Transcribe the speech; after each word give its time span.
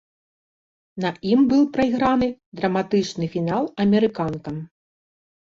На 1.03 1.11
ім 1.31 1.43
быў 1.51 1.61
прайграны 1.77 2.29
драматычны 2.61 3.29
фінал 3.35 3.63
амерыканкам. 3.87 4.59